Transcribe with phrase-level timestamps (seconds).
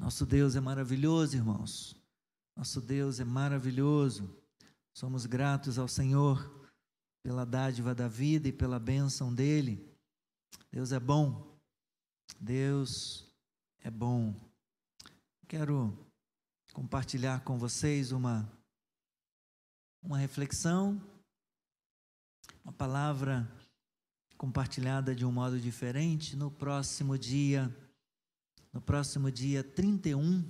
[0.00, 1.94] Nosso Deus é maravilhoso, irmãos.
[2.56, 4.34] Nosso Deus é maravilhoso.
[4.94, 6.70] Somos gratos ao Senhor
[7.22, 9.94] pela dádiva da vida e pela bênção dele.
[10.72, 11.54] Deus é bom.
[12.40, 13.30] Deus
[13.80, 14.34] é bom.
[15.46, 15.94] Quero
[16.72, 18.50] compartilhar com vocês uma
[20.02, 20.98] uma reflexão,
[22.64, 23.46] uma palavra
[24.38, 27.70] compartilhada de um modo diferente no próximo dia
[28.72, 30.44] no próximo dia 31,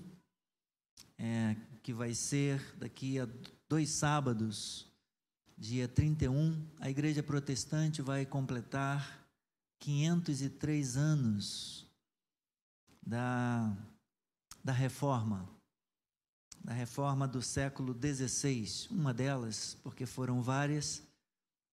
[1.19, 3.29] é, que vai ser daqui a
[3.69, 4.87] dois sábados,
[5.57, 9.27] dia 31, a Igreja Protestante vai completar
[9.79, 11.87] 503 anos
[13.03, 13.75] da,
[14.63, 15.49] da reforma,
[16.63, 18.89] da reforma do século XVI.
[18.91, 21.03] Uma delas, porque foram várias,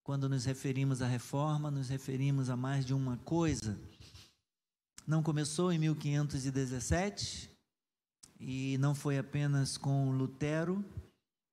[0.04, 3.78] quando nos referimos à reforma, nos referimos a mais de uma coisa
[5.08, 7.50] não começou em 1517
[8.40, 10.84] e não foi apenas com Lutero,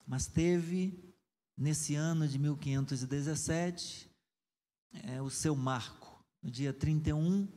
[0.05, 1.15] mas teve
[1.57, 4.11] nesse ano de 1517
[5.05, 6.21] é, o seu marco.
[6.43, 7.49] No dia 31,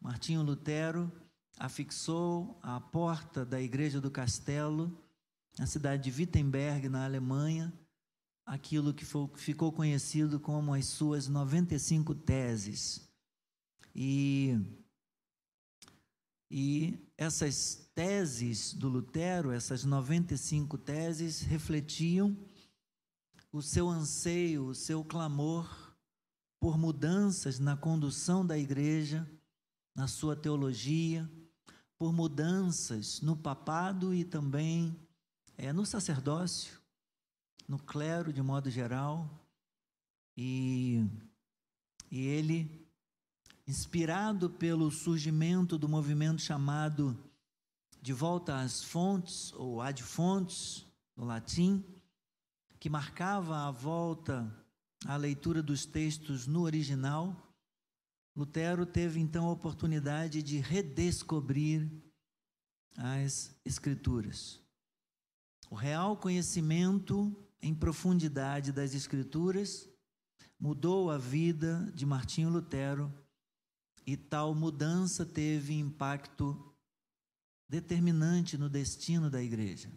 [0.00, 1.10] Martinho Lutero
[1.58, 4.96] afixou à porta da igreja do castelo,
[5.58, 7.72] na cidade de Wittenberg, na Alemanha,
[8.46, 13.08] aquilo que foi, ficou conhecido como as suas 95 teses.
[13.94, 14.54] E
[16.50, 22.36] e essas teses do Lutero, essas 95 teses, refletiam
[23.52, 25.94] o seu anseio, o seu clamor
[26.60, 29.28] por mudanças na condução da igreja,
[29.94, 31.30] na sua teologia,
[31.98, 34.96] por mudanças no papado e também
[35.56, 36.78] é, no sacerdócio,
[37.66, 39.28] no clero de modo geral.
[40.36, 41.02] E,
[42.10, 42.85] e ele
[43.66, 47.18] inspirado pelo surgimento do movimento chamado
[48.00, 50.86] de volta às fontes, ou ad fontes,
[51.16, 51.84] no latim,
[52.78, 54.48] que marcava a volta
[55.04, 57.42] à leitura dos textos no original,
[58.36, 61.90] Lutero teve então a oportunidade de redescobrir
[62.96, 64.60] as Escrituras.
[65.68, 69.88] O real conhecimento em profundidade das Escrituras
[70.60, 73.12] mudou a vida de Martinho Lutero
[74.06, 76.74] e tal mudança teve impacto
[77.68, 79.90] determinante no destino da igreja.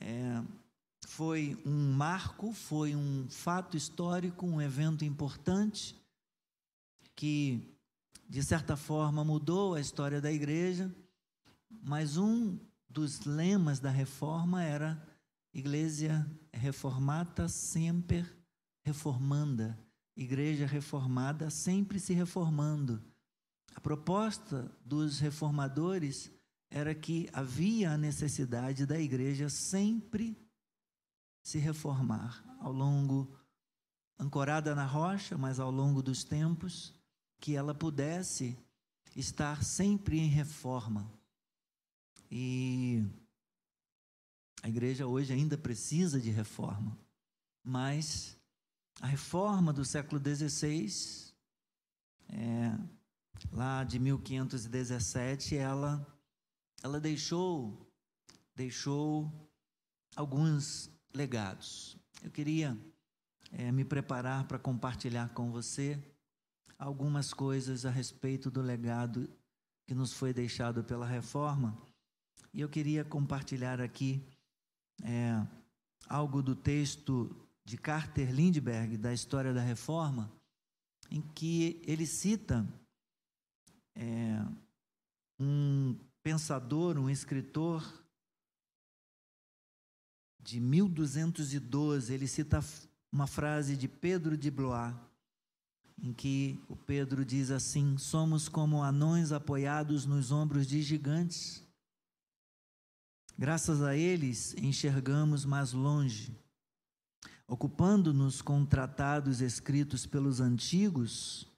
[0.00, 0.42] É,
[1.06, 5.96] foi um marco, foi um fato histórico, um evento importante
[7.16, 7.74] que,
[8.28, 10.94] de certa forma, mudou a história da igreja,
[11.82, 15.02] mas um dos lemas da reforma era
[15.52, 18.24] Igreja reformata sempre
[18.84, 19.78] reformanda
[20.18, 23.00] igreja reformada sempre se reformando.
[23.74, 26.30] A proposta dos reformadores
[26.68, 30.36] era que havia a necessidade da igreja sempre
[31.40, 33.32] se reformar ao longo,
[34.18, 36.92] ancorada na rocha, mas ao longo dos tempos,
[37.40, 38.58] que ela pudesse
[39.14, 41.10] estar sempre em reforma.
[42.28, 43.04] E
[44.62, 46.98] a igreja hoje ainda precisa de reforma,
[47.62, 48.37] mas
[49.00, 51.32] a reforma do século XVI,
[52.30, 52.76] é,
[53.52, 56.04] lá de 1517, ela,
[56.82, 57.88] ela deixou,
[58.56, 59.32] deixou
[60.16, 61.96] alguns legados.
[62.22, 62.76] Eu queria
[63.52, 66.02] é, me preparar para compartilhar com você
[66.76, 69.30] algumas coisas a respeito do legado
[69.86, 71.80] que nos foi deixado pela reforma.
[72.52, 74.26] E eu queria compartilhar aqui
[75.04, 75.40] é,
[76.08, 80.32] algo do texto de Carter Lindbergh, da História da Reforma,
[81.10, 82.66] em que ele cita
[83.94, 84.42] é,
[85.38, 87.84] um pensador, um escritor
[90.40, 92.60] de 1212, ele cita
[93.12, 94.94] uma frase de Pedro de Blois,
[96.02, 101.62] em que o Pedro diz assim: Somos como anões apoiados nos ombros de gigantes.
[103.36, 106.34] Graças a eles enxergamos mais longe
[107.48, 111.50] Ocupando-nos com tratados escritos pelos antigos,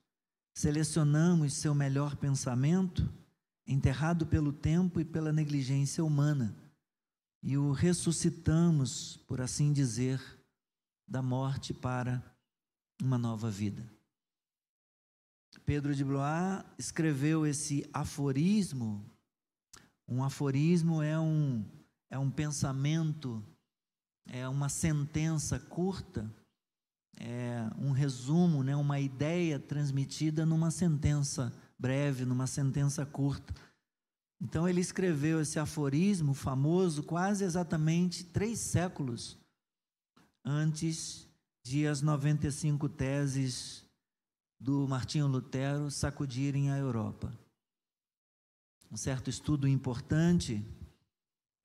[0.54, 3.12] selecionamos seu melhor pensamento,
[3.66, 6.54] enterrado pelo tempo e pela negligência humana,
[7.42, 10.22] e o ressuscitamos, por assim dizer,
[11.08, 12.22] da morte para
[13.02, 13.84] uma nova vida.
[15.66, 19.04] Pedro de Blois escreveu esse aforismo.
[20.06, 21.64] Um aforismo é um,
[22.08, 23.42] é um pensamento
[24.32, 26.32] é uma sentença curta,
[27.18, 33.52] é um resumo, né, uma ideia transmitida numa sentença breve, numa sentença curta.
[34.40, 39.36] Então ele escreveu esse aforismo famoso quase exatamente três séculos
[40.44, 41.28] antes
[41.64, 43.84] de as 95 teses
[44.58, 47.36] do Martinho Lutero sacudirem a Europa.
[48.90, 50.64] Um certo estudo importante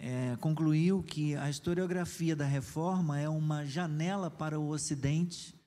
[0.07, 5.59] é, concluiu que a historiografia da reforma é uma janela para o Ocidente,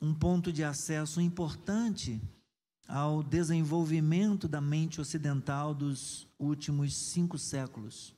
[0.00, 2.22] um ponto de acesso importante
[2.86, 8.14] ao desenvolvimento da mente ocidental dos últimos cinco séculos.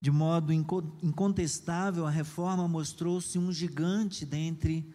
[0.00, 4.92] De modo incontestável, a reforma mostrou-se um gigante dentre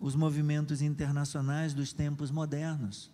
[0.00, 3.12] os movimentos internacionais dos tempos modernos.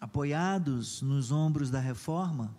[0.00, 2.52] Apoiados nos ombros da reforma,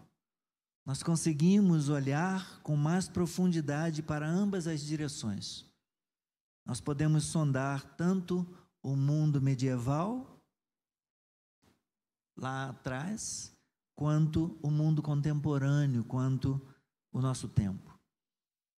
[0.89, 5.63] nós conseguimos olhar com mais profundidade para ambas as direções.
[6.65, 8.43] Nós podemos sondar tanto
[8.81, 10.41] o mundo medieval,
[12.35, 13.55] lá atrás,
[13.95, 16.59] quanto o mundo contemporâneo, quanto
[17.13, 17.95] o nosso tempo.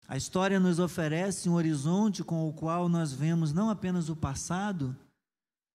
[0.05, 4.93] A história nos oferece um horizonte com o qual nós vemos não apenas o passado,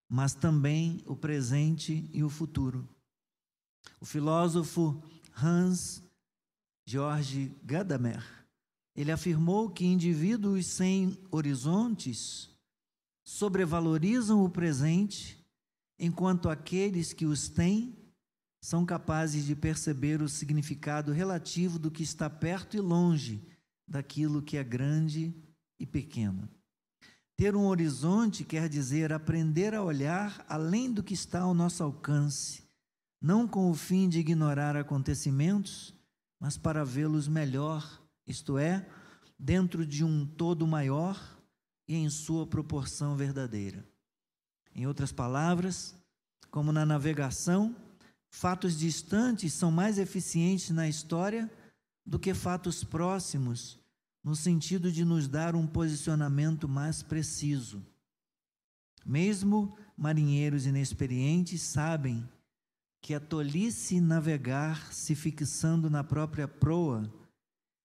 [0.07, 2.87] mas também o presente e o futuro.
[3.99, 5.03] O filósofo
[5.43, 6.05] Hans
[6.89, 8.25] George Gadamer,
[8.95, 12.49] ele afirmou que indivíduos sem horizontes
[13.25, 15.45] sobrevalorizam o presente,
[15.99, 17.93] enquanto aqueles que os têm
[18.63, 23.43] são capazes de perceber o significado relativo do que está perto e longe
[23.87, 25.35] daquilo que é grande
[25.81, 26.49] e pequeno.
[27.37, 32.63] Ter um horizonte quer dizer aprender a olhar além do que está ao nosso alcance,
[33.21, 35.96] não com o fim de ignorar acontecimentos,
[36.39, 38.87] mas para vê-los melhor, isto é,
[39.39, 41.21] dentro de um todo maior
[41.87, 43.85] e em sua proporção verdadeira.
[44.75, 45.95] Em outras palavras,
[46.51, 47.75] como na navegação,
[48.39, 51.51] Fatos distantes são mais eficientes na história
[52.05, 53.81] do que fatos próximos,
[54.23, 57.83] no sentido de nos dar um posicionamento mais preciso.
[59.07, 62.29] Mesmo marinheiros inexperientes sabem
[63.07, 67.09] que é tolice navegar se fixando na própria proa,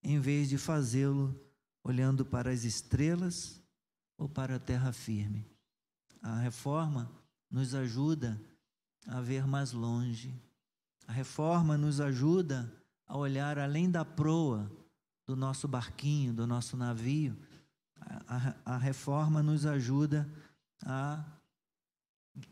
[0.01, 1.39] em vez de fazê-lo
[1.83, 3.61] olhando para as estrelas
[4.17, 5.45] ou para a terra firme.
[6.23, 7.07] A reforma
[7.51, 8.41] nos ajuda
[9.05, 10.33] a ver mais longe.
[11.07, 12.75] A reforma nos ajuda
[13.05, 14.71] a olhar além da proa
[15.27, 17.37] do nosso barquinho, do nosso navio.
[17.95, 20.27] A, a, a reforma nos ajuda
[20.83, 21.23] a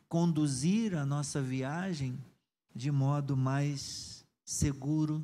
[0.08, 2.29] conduzir a nossa viagem
[2.80, 5.22] de modo mais seguro,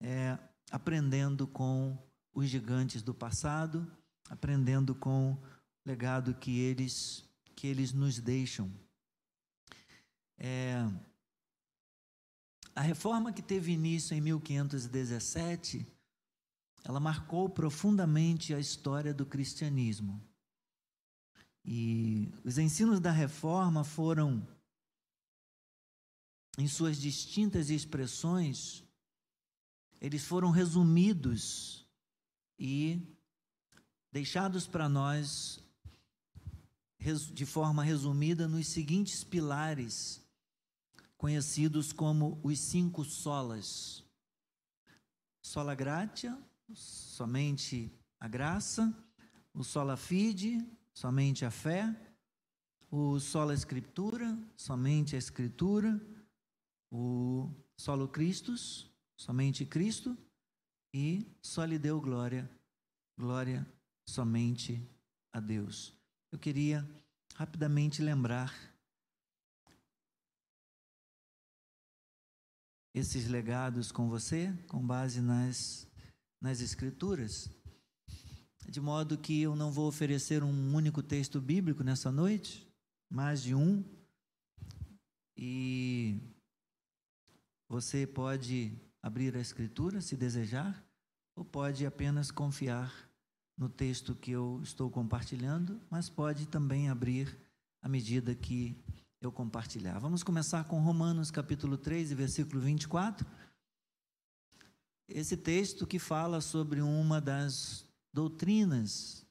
[0.00, 0.38] é,
[0.70, 1.94] aprendendo com
[2.32, 3.86] os gigantes do passado,
[4.30, 5.38] aprendendo com o
[5.84, 7.22] legado que eles
[7.54, 8.72] que eles nos deixam.
[10.38, 10.88] É,
[12.74, 15.86] a reforma que teve início em 1517,
[16.82, 20.18] ela marcou profundamente a história do cristianismo.
[21.62, 24.48] E os ensinos da reforma foram,
[26.56, 28.84] em suas distintas expressões,
[30.00, 31.86] eles foram resumidos
[32.58, 33.00] e
[34.12, 35.60] deixados para nós
[37.32, 40.24] de forma resumida nos seguintes pilares
[41.18, 44.04] conhecidos como os cinco solas.
[45.42, 46.38] Sola gratia,
[46.74, 48.94] somente a graça,
[49.52, 51.94] o sola fide, somente a fé,
[52.90, 56.00] o sola escritura, somente a escritura,
[56.96, 60.16] o solo Christus, somente Cristo,
[60.94, 62.48] e só lhe deu glória,
[63.18, 63.66] glória
[64.08, 64.80] somente
[65.32, 65.92] a Deus.
[66.30, 66.88] Eu queria
[67.34, 68.54] rapidamente lembrar
[72.94, 75.88] esses legados com você, com base nas,
[76.40, 77.50] nas Escrituras,
[78.68, 82.72] de modo que eu não vou oferecer um único texto bíblico nessa noite,
[83.10, 83.84] mais de um,
[85.36, 86.33] e
[87.68, 90.84] você pode abrir a Escritura se desejar,
[91.36, 92.92] ou pode apenas confiar
[93.56, 97.36] no texto que eu estou compartilhando, mas pode também abrir
[97.82, 98.76] à medida que
[99.20, 99.98] eu compartilhar.
[99.98, 103.26] Vamos começar com Romanos capítulo 3, versículo 24.
[105.08, 109.24] Esse texto que fala sobre uma das doutrinas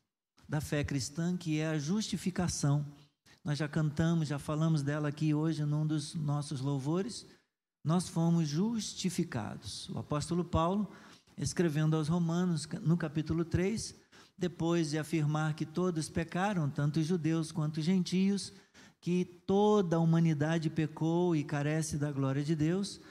[0.47, 2.85] da fé cristã, que é a justificação.
[3.43, 7.25] Nós já cantamos, já falamos dela aqui hoje num dos nossos louvores.
[7.83, 9.89] Nós fomos justificados.
[9.89, 10.89] O apóstolo Paulo,
[11.37, 13.93] escrevendo aos Romanos, no capítulo 3,
[14.37, 18.53] depois de afirmar que todos pecaram, tanto os judeus quanto os gentios,
[19.01, 23.01] que toda a humanidade pecou e carece da glória de Deus,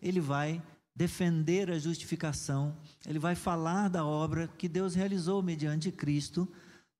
[0.00, 0.62] ele vai
[0.96, 2.74] defender a justificação,
[3.06, 6.48] ele vai falar da obra que Deus realizou mediante Cristo,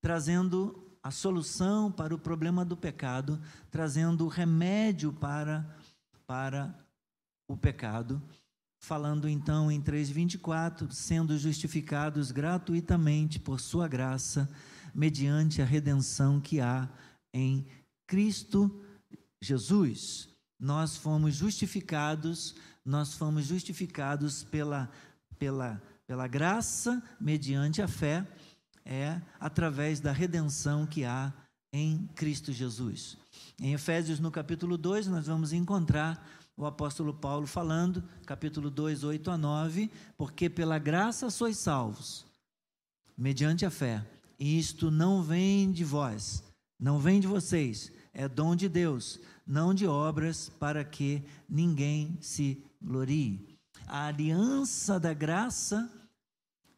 [0.03, 5.67] trazendo a solução para o problema do pecado, trazendo o remédio para,
[6.27, 6.82] para
[7.53, 8.23] o pecado.
[8.81, 14.49] Falando então em 3,24, sendo justificados gratuitamente por Sua graça,
[14.95, 16.89] mediante a redenção que há
[17.33, 17.67] em
[18.07, 18.85] Cristo
[19.41, 20.29] Jesus.
[20.59, 22.55] Nós fomos justificados
[22.85, 24.91] nós fomos justificados pela,
[25.39, 28.27] pela, pela graça, mediante a fé,
[28.85, 31.33] é através da redenção que há
[31.73, 33.17] em Cristo Jesus.
[33.61, 39.31] Em Efésios, no capítulo 2, nós vamos encontrar o apóstolo Paulo falando, capítulo 2, 8
[39.31, 42.27] a 9, porque pela graça sois salvos,
[43.17, 44.07] mediante a fé,
[44.39, 46.43] e isto não vem de vós,
[46.79, 52.63] não vem de vocês, é dom de Deus, não de obras, para que ninguém se
[52.81, 53.59] glorie.
[53.87, 55.91] A aliança da graça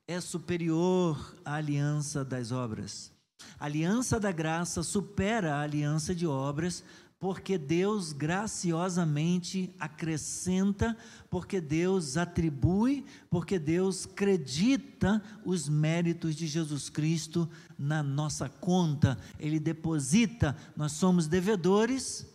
[0.06, 3.12] é superior à aliança das obras.
[3.58, 6.84] A aliança da graça supera a aliança de obras,
[7.24, 10.94] porque Deus graciosamente acrescenta,
[11.30, 19.16] porque Deus atribui, porque Deus acredita os méritos de Jesus Cristo na nossa conta.
[19.40, 22.26] Ele deposita, nós somos devedores,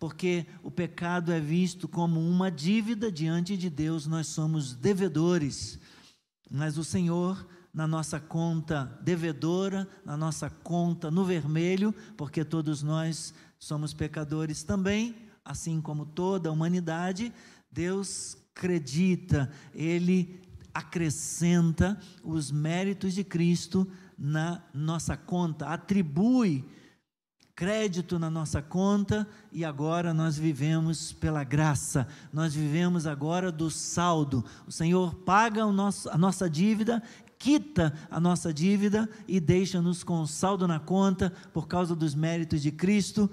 [0.00, 5.78] porque o pecado é visto como uma dívida diante de Deus, nós somos devedores.
[6.50, 13.32] Mas o Senhor, na nossa conta devedora, na nossa conta no vermelho, porque todos nós
[13.58, 17.32] somos pecadores também, assim como toda a humanidade,
[17.70, 20.40] Deus acredita, Ele
[20.74, 23.86] acrescenta os méritos de Cristo
[24.16, 26.64] na nossa conta, atribui
[27.58, 34.44] crédito na nossa conta e agora nós vivemos pela graça, nós vivemos agora do saldo.
[34.64, 37.02] O Senhor paga nosso, a nossa dívida,
[37.38, 42.72] quita a nossa dívida e deixa-nos com saldo na conta por causa dos méritos de
[42.72, 43.30] Cristo.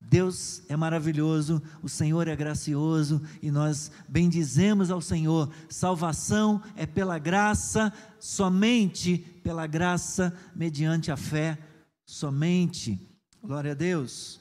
[0.00, 5.50] Deus é maravilhoso, o Senhor é gracioso e nós bendizemos ao Senhor.
[5.68, 11.58] Salvação é pela graça, somente pela graça, mediante a fé,
[12.04, 12.98] somente.
[13.42, 14.40] Glória a Deus.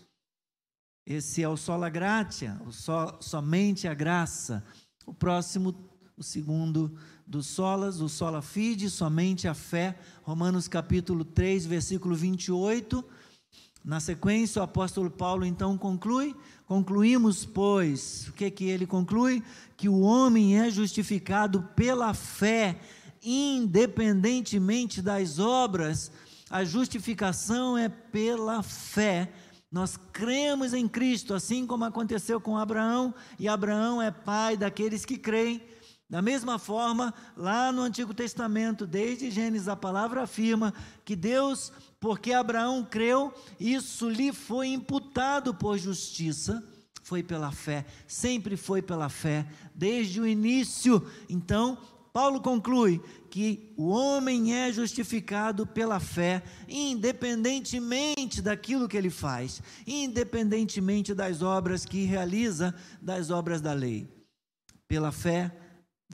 [1.06, 4.64] Esse é o sola gratia, o so, somente a graça.
[5.06, 5.74] O próximo,
[6.16, 6.96] o segundo
[7.32, 9.98] dos solas, o sola fide, somente a fé.
[10.22, 13.04] Romanos capítulo 3, versículo 28.
[13.84, 16.36] Na sequência, o apóstolo Paulo então conclui:
[16.66, 19.42] Concluímos, pois, o que que ele conclui?
[19.78, 22.78] Que o homem é justificado pela fé,
[23.24, 26.12] independentemente das obras
[26.50, 29.32] a justificação é pela fé.
[29.72, 35.18] Nós cremos em Cristo, assim como aconteceu com Abraão, e Abraão é pai daqueles que
[35.18, 35.62] creem.
[36.12, 40.74] Da mesma forma, lá no Antigo Testamento, desde Gênesis, a palavra afirma
[41.06, 46.62] que Deus, porque Abraão creu, isso lhe foi imputado por justiça,
[47.02, 51.02] foi pela fé, sempre foi pela fé, desde o início.
[51.30, 51.78] Então,
[52.12, 61.14] Paulo conclui que o homem é justificado pela fé, independentemente daquilo que ele faz, independentemente
[61.14, 64.10] das obras que realiza, das obras da lei.
[64.90, 65.56] Pela fé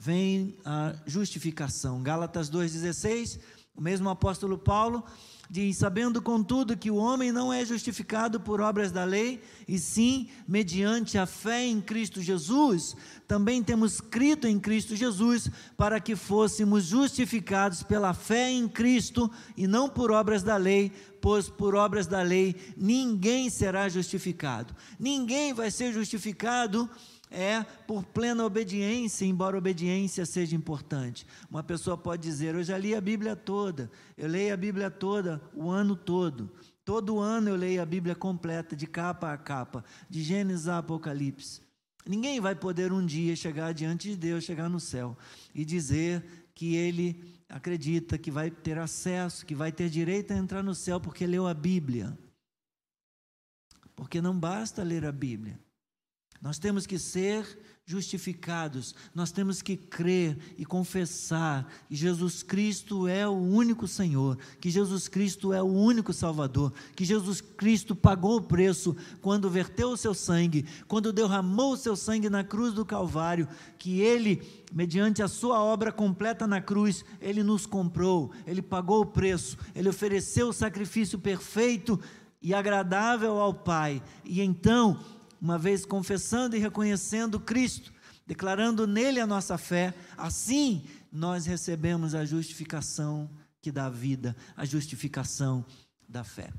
[0.00, 2.02] vem a justificação.
[2.02, 3.40] Gálatas 2,16,
[3.74, 5.04] o mesmo apóstolo Paulo
[5.50, 10.28] Diz: Sabendo, contudo, que o homem não é justificado por obras da lei, e sim
[10.46, 12.94] mediante a fé em Cristo Jesus,
[13.26, 19.66] também temos crido em Cristo Jesus, para que fôssemos justificados pela fé em Cristo e
[19.66, 24.76] não por obras da lei, pois por obras da lei ninguém será justificado.
[25.00, 26.90] Ninguém vai ser justificado
[27.30, 31.26] é por plena obediência, embora obediência seja importante.
[31.50, 35.40] Uma pessoa pode dizer: Eu já li a Bíblia toda, eu leio a Bíblia toda
[35.54, 36.50] o ano todo.
[36.84, 41.60] Todo ano eu leio a Bíblia completa, de capa a capa, de Gênesis a Apocalipse.
[42.06, 45.14] Ninguém vai poder um dia chegar diante de Deus, chegar no céu
[45.54, 50.62] e dizer que ele acredita que vai ter acesso, que vai ter direito a entrar
[50.62, 52.18] no céu porque leu a Bíblia.
[53.94, 55.60] Porque não basta ler a Bíblia.
[56.40, 63.26] Nós temos que ser justificados, nós temos que crer e confessar que Jesus Cristo é
[63.26, 68.42] o único Senhor, que Jesus Cristo é o único Salvador, que Jesus Cristo pagou o
[68.42, 73.48] preço quando verteu o seu sangue, quando derramou o seu sangue na cruz do Calvário,
[73.78, 79.06] que Ele, mediante a sua obra completa na cruz, Ele nos comprou, Ele pagou o
[79.06, 81.98] preço, Ele ofereceu o sacrifício perfeito
[82.42, 85.00] e agradável ao Pai, e então
[85.40, 87.92] uma vez confessando e reconhecendo Cristo,
[88.26, 93.30] declarando nele a nossa fé, assim nós recebemos a justificação
[93.60, 95.64] que dá vida, a justificação
[96.08, 96.52] da fé.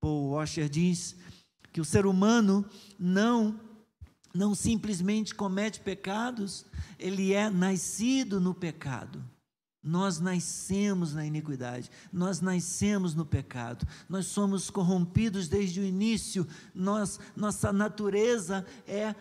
[0.00, 1.16] Paul Washer diz
[1.72, 2.64] que o ser humano
[2.98, 3.58] não
[4.34, 6.66] não simplesmente comete pecados,
[6.98, 9.24] ele é nascido no pecado.
[9.84, 17.20] Nós nascemos na iniquidade, nós nascemos no pecado, nós somos corrompidos desde o início, nós,
[17.36, 19.14] nossa natureza é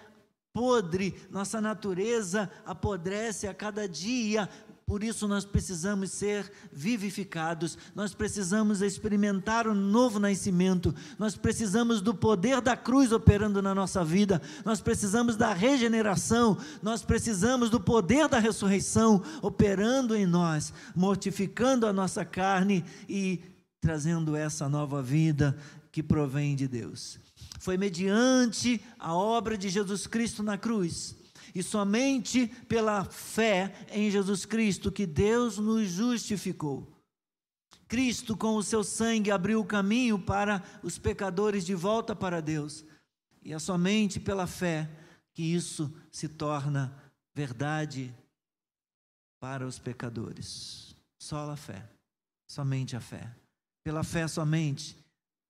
[0.54, 4.48] podre, nossa natureza apodrece a cada dia,
[4.86, 12.14] por isso nós precisamos ser vivificados, nós precisamos experimentar o novo nascimento, nós precisamos do
[12.14, 18.28] poder da cruz operando na nossa vida, nós precisamos da regeneração, nós precisamos do poder
[18.28, 23.42] da ressurreição operando em nós, mortificando a nossa carne e
[23.80, 25.58] trazendo essa nova vida
[25.92, 27.20] que provém de Deus.
[27.60, 31.23] Foi mediante a obra de Jesus Cristo na cruz
[31.54, 36.92] e somente pela fé em Jesus Cristo que Deus nos justificou.
[37.88, 42.84] Cristo, com o seu sangue, abriu o caminho para os pecadores de volta para Deus.
[43.44, 44.90] E é somente pela fé
[45.32, 46.96] que isso se torna
[47.36, 48.14] verdade
[49.40, 50.96] para os pecadores.
[51.20, 51.88] Só a fé,
[52.48, 53.32] somente a fé.
[53.84, 54.98] Pela fé somente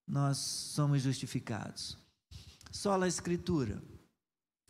[0.05, 1.97] nós somos justificados.
[2.71, 3.81] Só a Escritura,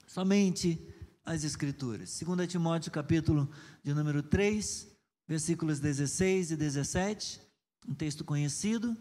[0.05, 0.92] somente
[1.25, 2.19] as Escrituras.
[2.19, 3.49] 2 Timóteo, capítulo
[3.81, 4.93] de número 3,
[5.27, 7.41] versículos 16 e 17,
[7.87, 8.95] um texto conhecido.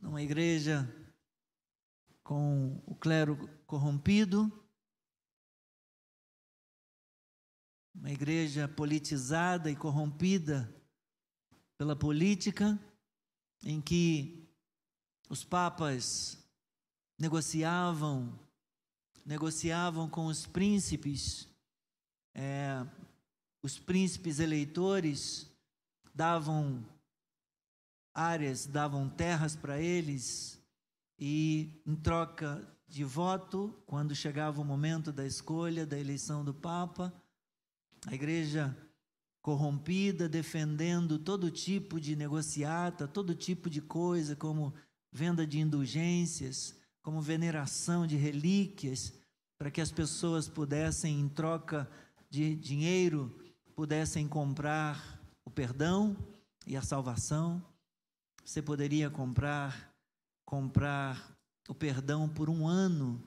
[0.00, 0.88] Numa igreja
[2.22, 4.50] com o clero corrompido,
[7.94, 10.81] uma igreja politizada e corrompida,
[11.82, 12.78] pela política,
[13.64, 14.48] em que
[15.28, 16.38] os papas
[17.18, 18.38] negociavam,
[19.26, 21.48] negociavam com os príncipes,
[22.36, 22.86] é,
[23.60, 25.50] os príncipes eleitores
[26.14, 26.86] davam
[28.14, 30.62] áreas, davam terras para eles,
[31.18, 37.12] e em troca de voto, quando chegava o momento da escolha, da eleição do Papa,
[38.06, 38.72] a igreja
[39.42, 44.72] corrompida, defendendo todo tipo de negociata, todo tipo de coisa, como
[45.12, 49.12] venda de indulgências, como veneração de relíquias,
[49.58, 51.90] para que as pessoas pudessem, em troca
[52.30, 53.36] de dinheiro,
[53.74, 56.16] pudessem comprar o perdão
[56.66, 57.62] e a salvação.
[58.44, 59.92] Você poderia comprar
[60.44, 61.34] comprar
[61.68, 63.22] o perdão por um ano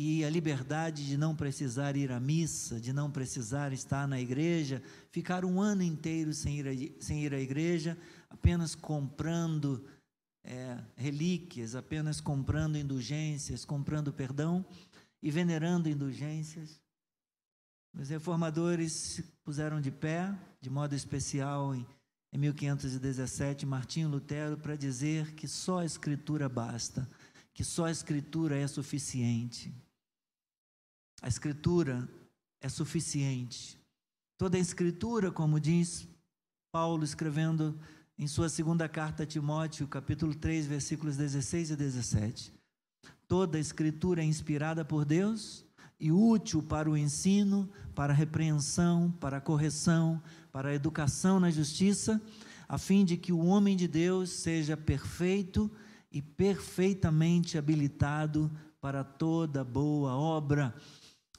[0.00, 4.80] e a liberdade de não precisar ir à missa, de não precisar estar na igreja,
[5.10, 7.98] ficar um ano inteiro sem ir, a, sem ir à igreja,
[8.30, 9.84] apenas comprando
[10.44, 14.64] é, relíquias, apenas comprando indulgências, comprando perdão
[15.20, 16.80] e venerando indulgências.
[17.92, 21.84] Os reformadores se puseram de pé, de modo especial em,
[22.32, 27.08] em 1517, Martinho Lutero, para dizer que só a Escritura basta,
[27.52, 29.74] que só a Escritura é suficiente.
[31.20, 32.08] A Escritura
[32.60, 33.76] é suficiente.
[34.38, 36.06] Toda a Escritura, como diz
[36.70, 37.76] Paulo escrevendo
[38.16, 42.52] em sua segunda carta a Timóteo, capítulo 3, versículos 16 e 17.
[43.26, 45.64] Toda a Escritura é inspirada por Deus
[45.98, 51.50] e útil para o ensino, para a repreensão, para a correção, para a educação na
[51.50, 52.22] justiça,
[52.68, 55.68] a fim de que o homem de Deus seja perfeito
[56.12, 58.48] e perfeitamente habilitado
[58.80, 60.74] para toda boa obra.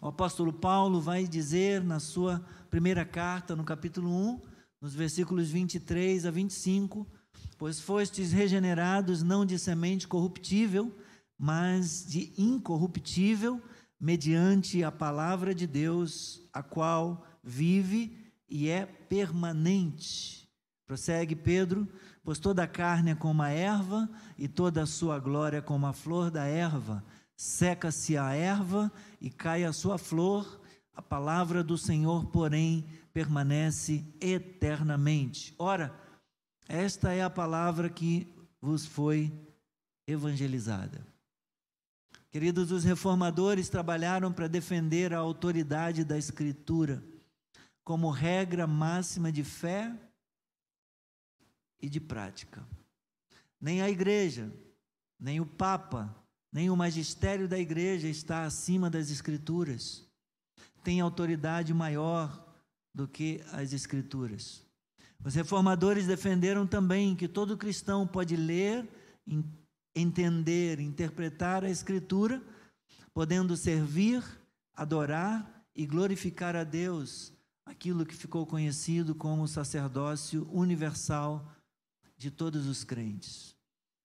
[0.01, 4.41] O apóstolo Paulo vai dizer na sua primeira carta, no capítulo 1,
[4.79, 7.05] nos versículos 23 a 25:
[7.57, 10.95] Pois fostes regenerados não de semente corruptível,
[11.37, 13.61] mas de incorruptível,
[13.99, 18.17] mediante a palavra de Deus, a qual vive
[18.49, 20.47] e é permanente.
[20.87, 21.85] Prossegue Pedro,
[22.23, 25.85] pois toda a carne é como a erva, e toda a sua glória é como
[25.85, 27.03] a flor da erva
[27.39, 30.61] seca-se a erva e cai a sua flor,
[30.93, 35.53] a palavra do Senhor, porém, permanece eternamente.
[35.57, 35.93] Ora,
[36.67, 38.27] esta é a palavra que
[38.61, 39.31] vos foi
[40.05, 41.05] evangelizada.
[42.31, 47.03] Queridos, os reformadores trabalharam para defender a autoridade da Escritura
[47.83, 49.91] como regra máxima de fé
[51.81, 52.63] e de prática.
[53.59, 54.53] Nem a igreja,
[55.19, 56.15] nem o Papa,
[56.51, 60.05] nem o magistério da igreja está acima das Escrituras,
[60.83, 62.47] tem autoridade maior
[62.93, 64.65] do que as Escrituras.
[65.23, 68.87] Os reformadores defenderam também que todo cristão pode ler,
[69.93, 72.41] entender, interpretar a Escritura,
[73.13, 74.23] podendo servir,
[74.73, 77.33] adorar e glorificar a Deus,
[77.65, 81.45] aquilo que ficou conhecido como o sacerdócio universal
[82.17, 83.55] de todos os crentes.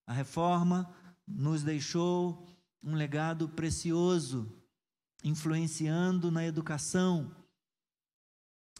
[0.05, 0.93] A reforma
[1.27, 2.45] nos deixou
[2.83, 4.51] um legado precioso,
[5.23, 7.35] influenciando na educação.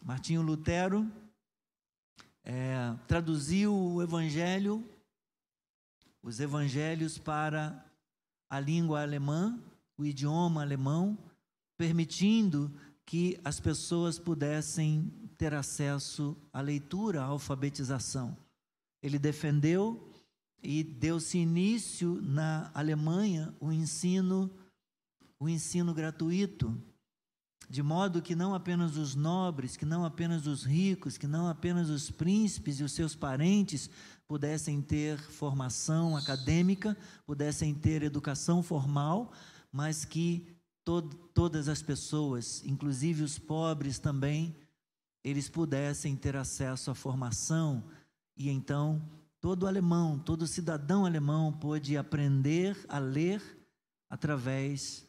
[0.04, 1.12] Martinho Lutero
[2.44, 4.88] é, traduziu o Evangelho,
[6.22, 7.84] os Evangelhos para
[8.50, 9.60] a língua alemã,
[9.98, 11.18] o idioma alemão,
[11.78, 12.72] permitindo
[13.06, 18.38] que as pessoas pudessem ter acesso à leitura, à alfabetização.
[19.02, 20.12] Ele defendeu
[20.62, 24.52] e deu-se início na Alemanha o ensino
[25.40, 26.76] o ensino gratuito,
[27.70, 31.90] de modo que não apenas os nobres, que não apenas os ricos, que não apenas
[31.90, 33.90] os príncipes e os seus parentes
[34.28, 39.32] pudessem ter formação acadêmica, pudessem ter educação formal,
[39.72, 40.48] mas que
[41.34, 44.56] todas as pessoas, inclusive os pobres também,
[45.24, 47.84] eles pudessem ter acesso à formação
[48.38, 49.02] e então
[49.46, 53.40] todo alemão, todo cidadão alemão pôde aprender a ler
[54.10, 55.06] através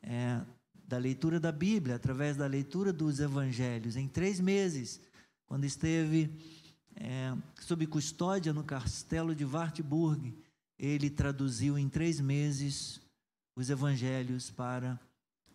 [0.00, 0.40] é,
[0.72, 3.96] da leitura da Bíblia, através da leitura dos evangelhos.
[3.96, 5.00] Em três meses,
[5.46, 6.30] quando esteve
[6.94, 10.32] é, sob custódia no castelo de Wartburg,
[10.78, 13.00] ele traduziu em três meses
[13.56, 14.96] os evangelhos para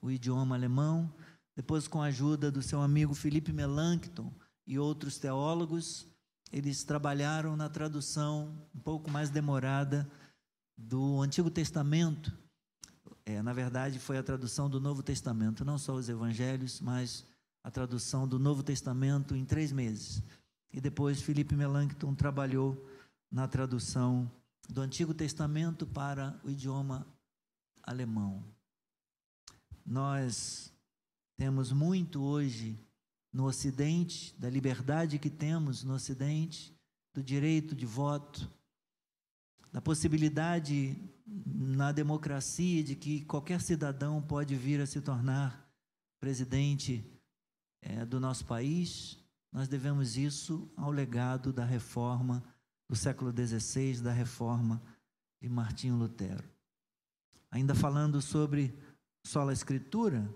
[0.02, 1.10] o idioma alemão.
[1.56, 4.34] Depois, com a ajuda do seu amigo Felipe Melanchthon
[4.68, 6.11] e outros teólogos,
[6.52, 10.10] eles trabalharam na tradução um pouco mais demorada
[10.78, 12.32] do Antigo Testamento.
[13.26, 17.26] É, na verdade, foi a tradução do Novo Testamento, não só os evangelhos, mas
[17.64, 20.22] a tradução do Novo Testamento em três meses.
[20.74, 22.90] E depois Felipe Melanchthon trabalhou
[23.32, 24.30] na tradução
[24.68, 27.06] do Antigo Testamento para o idioma
[27.84, 28.44] alemão.
[29.86, 30.74] Nós
[31.38, 32.78] temos muito hoje
[33.32, 36.76] no Ocidente, da liberdade que temos no Ocidente,
[37.14, 38.50] do direito de voto,
[39.72, 45.70] da possibilidade na democracia de que qualquer cidadão pode vir a se tornar
[46.20, 47.04] presidente
[47.82, 49.18] é, do nosso país,
[49.52, 52.44] nós devemos isso ao legado da reforma
[52.90, 54.82] do século XVI, da reforma
[55.42, 56.44] de Martinho Lutero.
[57.50, 58.74] Ainda falando sobre
[59.26, 60.30] sola escritura,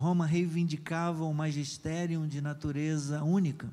[0.00, 3.68] Roma reivindicava o magistério de natureza única,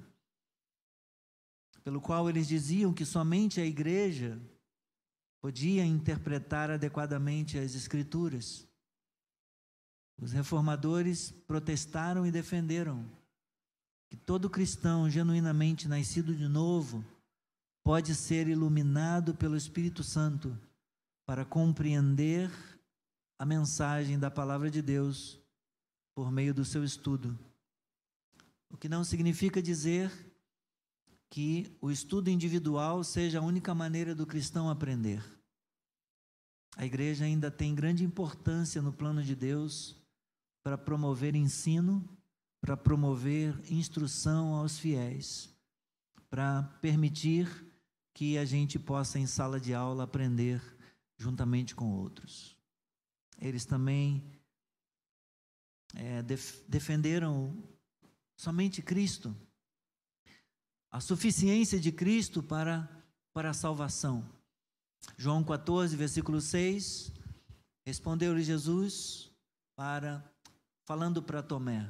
[1.83, 4.39] pelo qual eles diziam que somente a igreja
[5.39, 8.67] podia interpretar adequadamente as escrituras.
[10.17, 13.05] Os reformadores protestaram e defenderam
[14.09, 17.05] que todo cristão genuinamente nascido de novo
[17.83, 20.57] pode ser iluminado pelo Espírito Santo
[21.23, 22.49] para compreender
[23.37, 25.39] a mensagem da palavra de Deus
[26.15, 27.37] por meio do seu estudo.
[28.69, 30.09] O que não significa dizer
[31.29, 35.21] que o estudo individual seja a única maneira do cristão aprender.
[36.77, 39.95] A igreja ainda tem grande importância no plano de Deus
[40.63, 42.07] para promover ensino,
[42.61, 45.53] para promover instrução aos fiéis,
[46.29, 47.47] para permitir
[48.13, 50.61] que a gente possa, em sala de aula, aprender
[51.17, 52.57] juntamente com outros.
[53.39, 54.23] Eles também
[55.95, 57.55] é, def defenderam
[58.37, 59.35] somente Cristo,
[60.91, 62.89] a suficiência de Cristo para,
[63.33, 64.29] para a salvação.
[65.17, 67.11] João 14, versículo 6,
[67.85, 69.31] respondeu-lhe Jesus
[69.75, 70.23] para
[70.85, 71.89] falando para Tomé.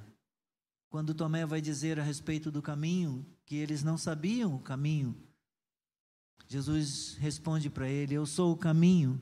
[0.89, 5.15] Quando Tomé vai dizer a respeito do caminho, que eles não sabiam o caminho,
[6.47, 9.19] Jesus responde para ele: Eu sou o caminho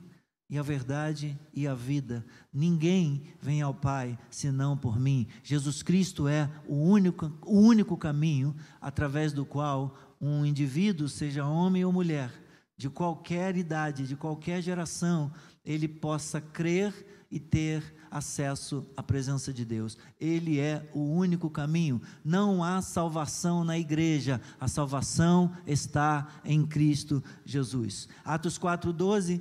[0.48, 2.24] e a verdade e a vida.
[2.52, 5.26] Ninguém vem ao Pai senão por mim.
[5.42, 11.84] Jesus Cristo é o único, o único caminho através do qual um indivíduo, seja homem
[11.84, 12.32] ou mulher,
[12.76, 15.32] de qualquer idade, de qualquer geração,
[15.64, 19.98] ele possa crer e ter acesso à presença de Deus.
[20.20, 22.00] Ele é o único caminho.
[22.24, 24.40] Não há salvação na igreja.
[24.60, 28.08] A salvação está em Cristo Jesus.
[28.24, 29.40] Atos 4:12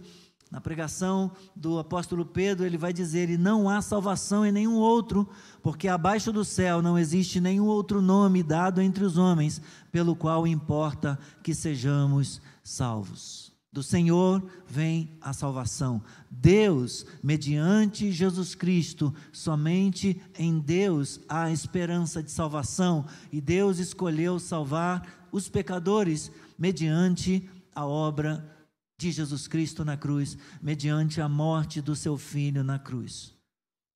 [0.53, 5.27] na pregação do apóstolo Pedro, ele vai dizer: E não há salvação em nenhum outro,
[5.63, 9.59] porque abaixo do céu não existe nenhum outro nome dado entre os homens,
[9.91, 13.51] pelo qual importa que sejamos salvos.
[13.71, 16.03] Do Senhor vem a salvação.
[16.29, 25.27] Deus, mediante Jesus Cristo, somente em Deus há esperança de salvação, e Deus escolheu salvar
[25.31, 28.62] os pecadores mediante a obra de
[29.11, 33.33] Jesus Cristo na cruz, mediante a morte do seu filho na cruz.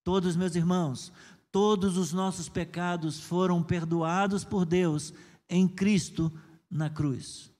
[0.03, 1.11] Todos, meus irmãos,
[1.51, 5.13] todos os nossos pecados foram perdoados por Deus
[5.49, 6.31] em Cristo
[6.69, 7.51] na cruz.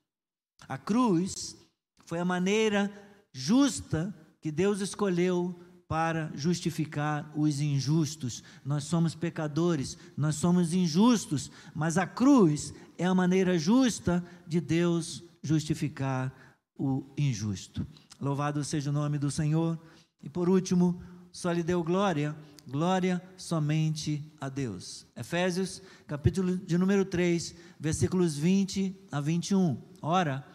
[0.68, 1.58] A cruz
[2.06, 2.92] foi a maneira
[3.34, 8.44] justa que Deus escolheu para justificar os injustos.
[8.64, 15.24] Nós somos pecadores, nós somos injustos, mas a cruz é a maneira justa de Deus
[15.42, 16.34] justificar
[16.78, 17.86] o injusto.
[18.20, 19.80] Louvado seja o nome do Senhor.
[20.22, 22.36] E por último, só lhe deu glória,
[22.68, 25.06] glória somente a Deus.
[25.16, 29.78] Efésios, capítulo de número 3, versículos 20 a 21.
[30.02, 30.46] Ora,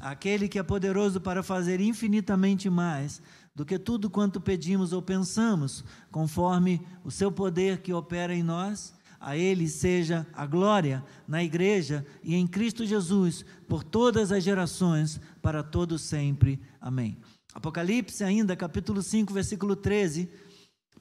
[0.00, 3.20] aquele que é poderoso para fazer infinitamente mais
[3.54, 8.94] do que tudo quanto pedimos ou pensamos, conforme o seu poder que opera em nós,
[9.20, 15.20] a Ele seja a glória na Igreja e em Cristo Jesus, por todas as gerações,
[15.44, 16.58] para todos sempre.
[16.80, 17.18] Amém.
[17.52, 20.26] Apocalipse, ainda, capítulo 5, versículo 13,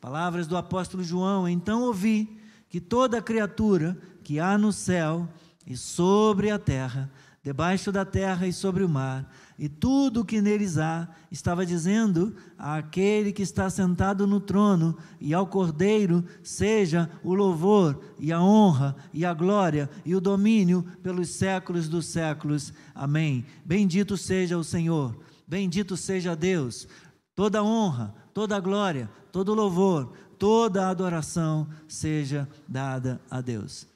[0.02, 5.30] palavras do apóstolo João: Então ouvi que toda criatura que há no céu
[5.66, 7.10] e sobre a terra,
[7.44, 9.30] debaixo da terra e sobre o mar,
[9.60, 15.34] e tudo o que neles há, estava dizendo àquele que está sentado no trono e
[15.34, 21.32] ao Cordeiro, seja o louvor e a honra e a glória e o domínio pelos
[21.32, 22.74] séculos dos séculos.
[22.96, 23.46] Amém.
[23.66, 25.14] Bendito seja o Senhor,
[25.46, 26.88] bendito seja Deus.
[27.36, 33.93] Toda honra, toda glória, todo louvor, toda adoração seja dada a Deus.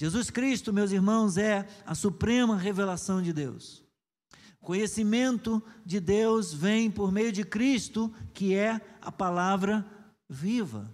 [0.00, 3.84] Jesus Cristo, meus irmãos, é a suprema revelação de Deus.
[4.58, 9.86] Conhecimento de Deus vem por meio de Cristo, que é a palavra
[10.26, 10.90] viva.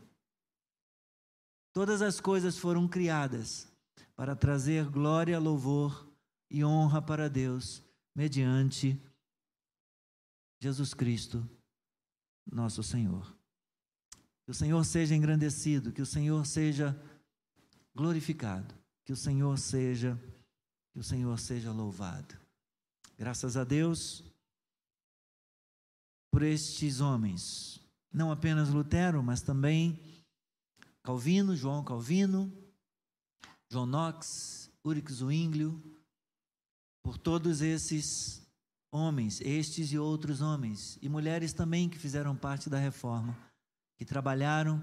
[1.72, 3.72] Todas as coisas foram criadas
[4.16, 6.12] para trazer glória, louvor
[6.50, 9.00] e honra para Deus, mediante
[10.60, 11.48] Jesus Cristo,
[12.44, 13.32] nosso Senhor.
[14.44, 17.00] Que o Senhor seja engrandecido, que o Senhor seja
[17.94, 18.75] glorificado,
[19.06, 20.20] que o Senhor seja,
[20.92, 22.36] que o Senhor seja louvado.
[23.16, 24.24] Graças a Deus
[26.28, 27.80] por estes homens,
[28.12, 30.02] não apenas Lutero, mas também
[31.04, 32.52] Calvino, João Calvino,
[33.70, 35.80] João Knox, Ulrich Zwinglio,
[37.00, 38.42] por todos esses
[38.90, 43.38] homens, estes e outros homens, e mulheres também que fizeram parte da reforma,
[43.96, 44.82] que trabalharam,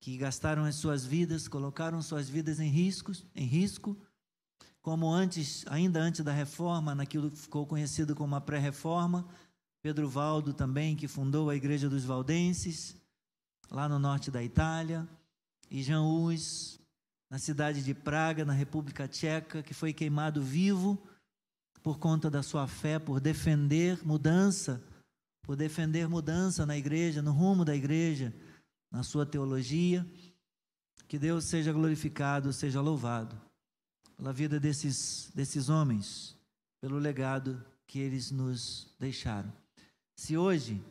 [0.00, 3.96] que gastaram as suas vidas, colocaram suas vidas em riscos, em risco,
[4.80, 9.28] como antes, ainda antes da reforma, naquilo que ficou conhecido como a pré-reforma,
[9.82, 12.96] Pedro Valdo também, que fundou a Igreja dos Valdenses,
[13.70, 15.06] lá no norte da Itália,
[15.70, 16.80] e Jean Hus,
[17.30, 20.98] na cidade de Praga, na República Tcheca, que foi queimado vivo
[21.82, 24.82] por conta da sua fé, por defender mudança,
[25.42, 28.34] por defender mudança na igreja, no rumo da igreja,
[28.90, 30.06] na sua teologia.
[31.06, 33.40] Que Deus seja glorificado, seja louvado
[34.20, 36.36] pela vida desses, desses homens,
[36.78, 39.50] pelo legado que eles nos deixaram.
[40.14, 40.84] Se hoje,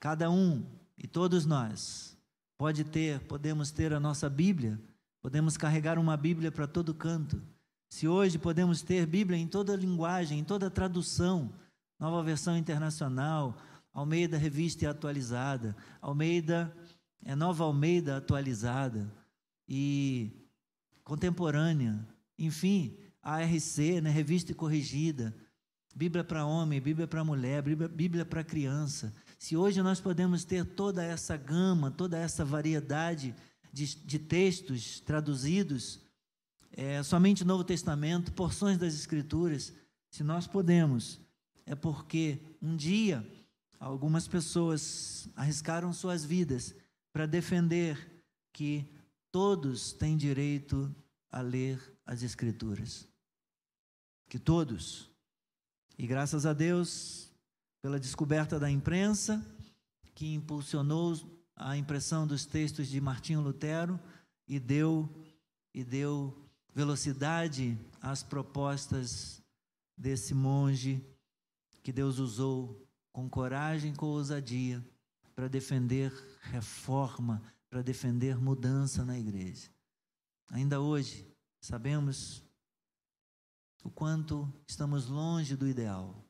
[0.00, 0.64] cada um
[0.96, 2.16] e todos nós,
[2.56, 4.80] pode ter, podemos ter a nossa Bíblia,
[5.20, 7.40] podemos carregar uma Bíblia para todo canto.
[7.90, 11.52] Se hoje podemos ter Bíblia em toda linguagem, em toda tradução,
[12.00, 13.58] nova versão internacional,
[13.92, 16.74] Almeida Revista e Atualizada, Almeida,
[17.24, 19.12] é Nova Almeida Atualizada
[19.68, 20.30] e
[21.04, 21.98] contemporânea,
[22.38, 25.34] enfim, a RC, né, revista e corrigida,
[25.94, 29.12] Bíblia para homem, Bíblia para mulher, Bíblia, para criança.
[29.38, 33.34] Se hoje nós podemos ter toda essa gama, toda essa variedade
[33.72, 36.00] de, de textos traduzidos,
[36.72, 39.72] é, somente Novo Testamento, porções das Escrituras,
[40.10, 41.20] se nós podemos,
[41.66, 43.26] é porque um dia
[43.80, 46.74] algumas pessoas arriscaram suas vidas
[47.18, 48.88] para defender que
[49.32, 50.94] todos têm direito
[51.32, 53.08] a ler as Escrituras.
[54.28, 55.10] Que todos,
[55.98, 57.28] e graças a Deus
[57.82, 59.44] pela descoberta da imprensa,
[60.14, 61.16] que impulsionou
[61.56, 63.98] a impressão dos textos de Martinho Lutero
[64.46, 65.08] e deu,
[65.74, 69.42] e deu velocidade às propostas
[69.96, 71.04] desse monge
[71.82, 72.80] que Deus usou
[73.12, 74.80] com coragem, com ousadia,
[75.38, 79.70] para defender reforma, para defender mudança na igreja.
[80.50, 81.28] Ainda hoje,
[81.60, 82.44] Sabemos
[83.82, 86.24] o quanto estamos longe do ideal.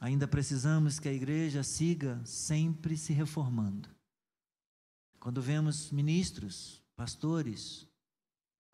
[0.00, 3.88] Ainda precisamos que a igreja siga sempre se reformando.
[5.20, 7.86] Quando vemos ministros, pastores,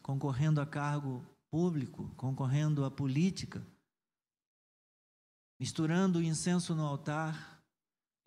[0.02, 3.66] concorrendo a cargo público, concorrendo à política,
[5.60, 7.57] misturando o incenso no altar,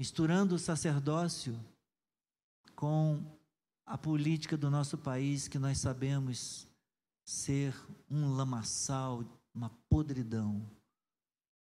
[0.01, 1.63] misturando o sacerdócio
[2.75, 3.23] com
[3.85, 6.67] a política do nosso país, que nós sabemos
[7.23, 7.75] ser
[8.09, 10.67] um lamaçal, uma podridão.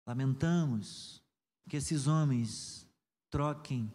[0.07, 1.21] Lamentamos
[1.69, 2.87] que esses homens
[3.29, 3.93] troquem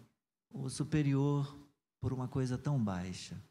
[0.51, 1.57] o superior
[2.01, 3.41] por uma coisa tão baixa.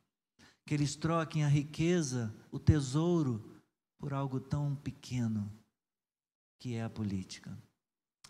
[0.66, 3.62] Que eles troquem a riqueza, o tesouro,
[3.98, 5.50] por algo tão pequeno
[6.59, 7.59] que é a política.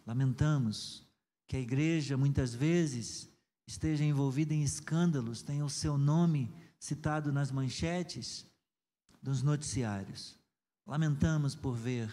[0.07, 1.05] Lamentamos
[1.53, 3.29] que a igreja muitas vezes
[3.67, 8.47] esteja envolvida em escândalos, tenha o seu nome citado nas manchetes
[9.23, 10.35] dos noticiários.
[10.87, 12.11] Lamentamos por ver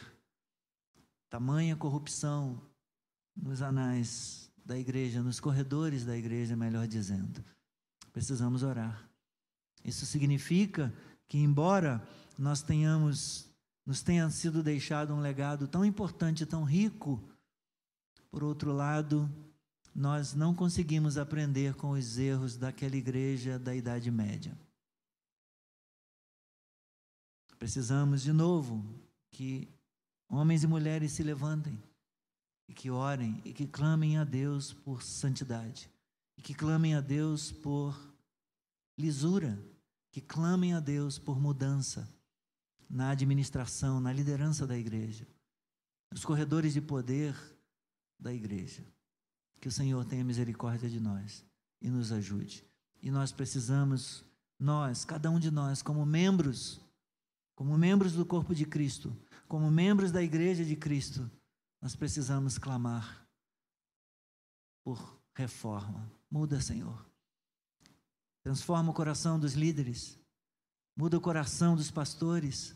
[1.29, 2.61] tamanha corrupção
[3.33, 7.41] nos anais da igreja, nos corredores da igreja, melhor dizendo.
[8.11, 9.09] Precisamos orar.
[9.85, 10.93] Isso significa
[11.29, 12.05] que, embora
[12.37, 13.49] nós tenhamos,
[13.85, 17.23] nos tenha sido deixado um legado tão importante, tão rico,
[18.31, 19.29] por outro lado,
[19.93, 24.57] nós não conseguimos aprender com os erros daquela igreja da Idade Média.
[27.57, 28.83] Precisamos, de novo,
[29.31, 29.67] que
[30.29, 31.77] homens e mulheres se levantem
[32.67, 35.89] e que orem e que clamem a Deus por santidade
[36.37, 37.99] e que clamem a Deus por
[38.97, 39.59] lisura,
[40.11, 42.07] que clamem a Deus por mudança
[42.89, 45.27] na administração, na liderança da igreja,
[46.11, 47.35] nos corredores de poder
[48.19, 48.83] da igreja.
[49.61, 51.45] Que o Senhor tenha misericórdia de nós
[51.81, 52.65] e nos ajude.
[53.01, 54.23] E nós precisamos,
[54.59, 56.81] nós, cada um de nós, como membros,
[57.55, 59.15] como membros do corpo de Cristo,
[59.47, 61.29] como membros da igreja de Cristo,
[61.81, 63.27] nós precisamos clamar
[64.83, 66.11] por reforma.
[66.29, 67.05] Muda, Senhor.
[68.43, 70.17] Transforma o coração dos líderes.
[70.95, 72.75] Muda o coração dos pastores.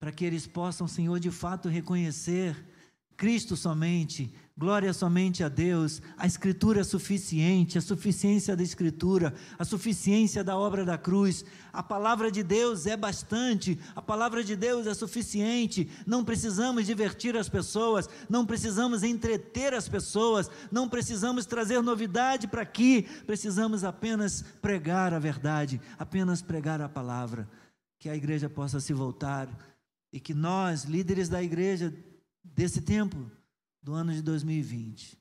[0.00, 2.56] Para que eles possam, Senhor, de fato reconhecer
[3.18, 9.64] Cristo somente, glória somente a Deus, a Escritura é suficiente, a suficiência da Escritura, a
[9.64, 14.86] suficiência da obra da cruz, a palavra de Deus é bastante, a palavra de Deus
[14.86, 21.82] é suficiente, não precisamos divertir as pessoas, não precisamos entreter as pessoas, não precisamos trazer
[21.82, 27.50] novidade para aqui, precisamos apenas pregar a verdade, apenas pregar a palavra,
[27.98, 29.48] que a igreja possa se voltar
[30.12, 31.92] e que nós, líderes da igreja,
[32.42, 33.30] desse tempo
[33.82, 35.18] do ano de 2020.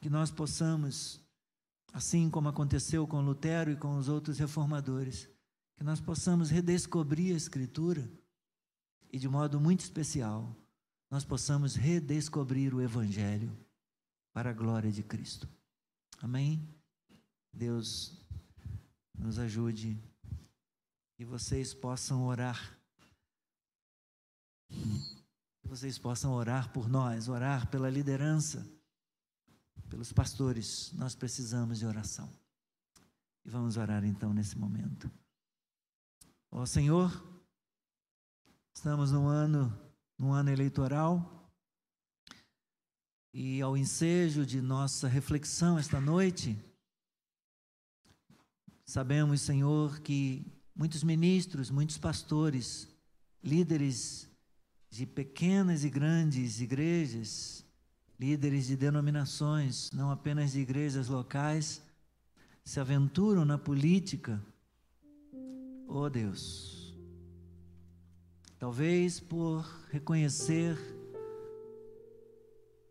[0.00, 1.20] Que nós possamos,
[1.92, 5.28] assim como aconteceu com Lutero e com os outros reformadores,
[5.76, 8.10] que nós possamos redescobrir a Escritura
[9.12, 10.54] e, de modo muito especial,
[11.10, 13.56] nós possamos redescobrir o Evangelho
[14.32, 15.48] para a glória de Cristo.
[16.20, 16.68] Amém?
[17.52, 18.20] Deus
[19.16, 19.96] nos ajude
[21.18, 22.76] e vocês possam orar
[25.74, 28.64] vocês possam orar por nós, orar pela liderança,
[29.90, 30.92] pelos pastores.
[30.92, 32.32] Nós precisamos de oração.
[33.44, 35.10] E vamos orar então nesse momento.
[36.48, 37.10] Ó Senhor,
[38.72, 39.76] estamos num ano,
[40.16, 41.52] num ano eleitoral.
[43.32, 46.56] E ao ensejo de nossa reflexão esta noite,
[48.86, 52.86] sabemos, Senhor, que muitos ministros, muitos pastores,
[53.42, 54.32] líderes
[54.94, 57.66] de pequenas e grandes igrejas,
[58.16, 61.82] líderes de denominações, não apenas de igrejas locais,
[62.62, 64.40] se aventuram na política.
[65.88, 66.96] Oh Deus,
[68.56, 70.78] talvez por reconhecer,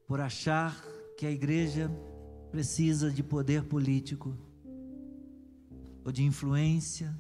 [0.06, 0.84] por achar
[1.18, 1.90] que a igreja
[2.52, 4.38] precisa de poder político,
[6.04, 7.18] ou de influência,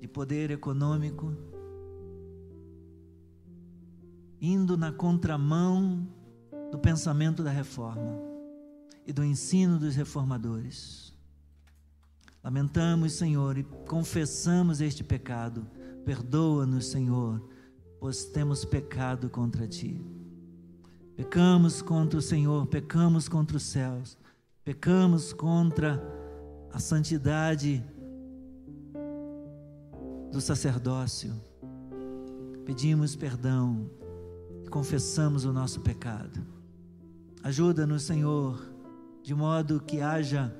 [0.00, 1.57] de poder econômico,
[4.40, 6.06] indo na contramão
[6.70, 8.18] do pensamento da reforma
[9.06, 11.14] e do ensino dos reformadores.
[12.42, 15.66] Lamentamos, Senhor, e confessamos este pecado.
[16.04, 17.42] Perdoa-nos, Senhor,
[17.98, 20.00] pois temos pecado contra ti.
[21.16, 24.16] Pecamos contra o Senhor, pecamos contra os céus,
[24.64, 26.00] pecamos contra
[26.72, 27.84] a santidade
[30.30, 31.34] do sacerdócio.
[32.64, 33.90] Pedimos perdão
[34.68, 36.40] confessamos o nosso pecado.
[37.42, 38.60] Ajuda-nos, Senhor,
[39.22, 40.54] de modo que haja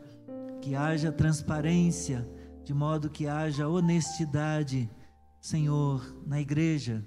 [0.60, 2.28] que haja transparência,
[2.64, 4.90] de modo que haja honestidade,
[5.40, 7.04] Senhor, na igreja,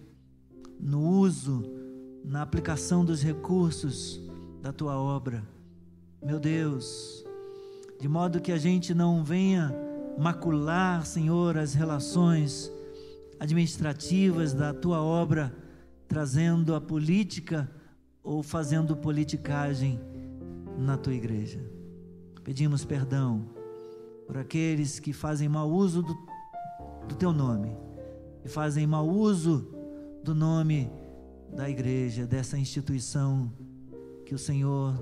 [0.80, 1.64] no uso,
[2.24, 4.20] na aplicação dos recursos
[4.62, 5.44] da tua obra.
[6.24, 7.26] Meu Deus,
[8.00, 9.76] de modo que a gente não venha
[10.18, 12.72] macular, Senhor, as relações,
[13.40, 15.54] administrativas da tua obra,
[16.12, 17.72] trazendo a política
[18.22, 19.98] ou fazendo politicagem
[20.78, 21.64] na tua igreja.
[22.44, 23.48] Pedimos perdão
[24.28, 26.14] por aqueles que fazem mau uso do,
[27.08, 27.74] do teu nome,
[28.42, 29.74] que fazem mau uso
[30.22, 30.92] do nome
[31.56, 33.50] da igreja, dessa instituição
[34.26, 34.94] que o Senhor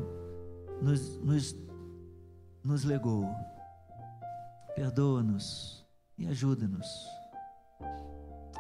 [0.80, 1.56] nos, nos,
[2.64, 3.26] nos legou.
[4.76, 5.84] Perdoa-nos
[6.20, 6.88] e ajuda-nos.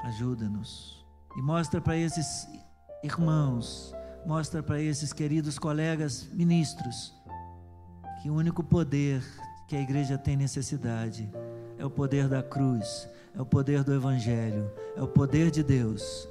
[0.03, 0.98] Ajuda-nos.
[1.37, 2.47] E mostra para esses
[3.03, 3.93] irmãos,
[4.25, 7.13] mostra para esses queridos colegas ministros,
[8.21, 9.23] que o único poder
[9.67, 11.29] que a igreja tem necessidade
[11.77, 16.27] é o poder da cruz, é o poder do Evangelho, é o poder de Deus,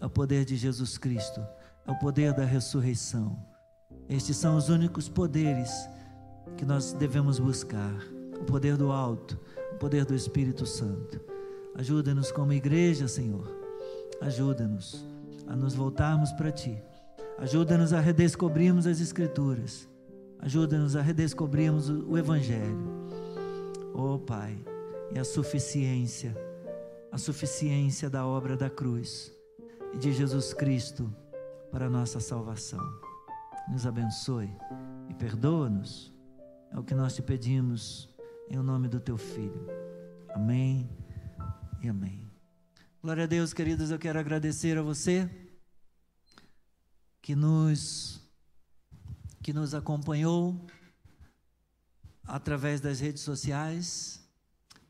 [0.00, 1.44] é o poder de Jesus Cristo,
[1.86, 3.38] é o poder da ressurreição.
[4.08, 5.70] Estes são os únicos poderes
[6.56, 7.94] que nós devemos buscar:
[8.40, 9.38] o poder do alto,
[9.72, 11.20] o poder do Espírito Santo.
[11.74, 13.57] Ajuda-nos como igreja, Senhor.
[14.20, 15.04] Ajuda-nos
[15.46, 16.82] a nos voltarmos para Ti.
[17.38, 19.88] Ajuda-nos a redescobrirmos as Escrituras.
[20.40, 22.78] Ajuda-nos a redescobrirmos o Evangelho.
[23.94, 24.56] Oh Pai,
[25.12, 26.36] e a suficiência,
[27.10, 29.32] a suficiência da obra da cruz
[29.94, 31.12] e de Jesus Cristo
[31.70, 32.84] para a nossa salvação.
[33.70, 34.50] Nos abençoe
[35.08, 36.12] e perdoa-nos.
[36.72, 38.08] É o que nós te pedimos
[38.50, 39.66] em nome do teu filho.
[40.34, 40.88] Amém
[41.82, 42.27] e amém.
[43.08, 45.30] Glória a Deus, queridos, eu quero agradecer a você
[47.22, 48.20] que nos
[49.42, 50.60] que nos acompanhou
[52.24, 54.22] através das redes sociais.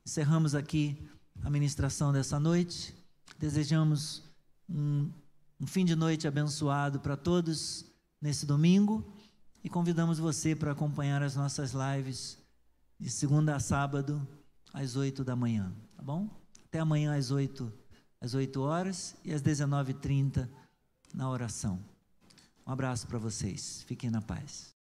[0.04, 1.08] Encerramos aqui
[1.44, 2.92] a ministração dessa noite.
[3.38, 4.24] Desejamos
[4.68, 5.12] um,
[5.60, 7.84] um fim de noite abençoado para todos
[8.20, 9.14] nesse domingo
[9.62, 12.36] e convidamos você para acompanhar as nossas lives
[12.98, 14.26] de segunda a sábado
[14.74, 16.28] às oito da manhã, tá bom?
[16.64, 17.72] Até amanhã às oito
[18.20, 20.48] às 8 horas e às 19h30
[21.14, 21.82] na oração.
[22.66, 23.82] Um abraço para vocês.
[23.86, 24.77] Fiquem na paz.